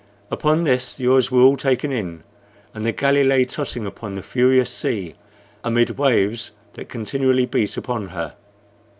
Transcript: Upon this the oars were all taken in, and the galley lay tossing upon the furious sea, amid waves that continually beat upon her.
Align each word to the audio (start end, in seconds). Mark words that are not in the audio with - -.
Upon 0.31 0.63
this 0.63 0.95
the 0.95 1.05
oars 1.07 1.29
were 1.29 1.41
all 1.43 1.55
taken 1.55 1.91
in, 1.91 2.23
and 2.73 2.83
the 2.83 2.91
galley 2.91 3.23
lay 3.23 3.45
tossing 3.45 3.85
upon 3.85 4.15
the 4.15 4.23
furious 4.23 4.71
sea, 4.71 5.13
amid 5.63 5.91
waves 5.95 6.49
that 6.73 6.89
continually 6.89 7.45
beat 7.45 7.77
upon 7.77 8.07
her. 8.07 8.33